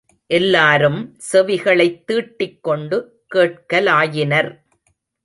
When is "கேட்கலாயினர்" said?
3.35-4.49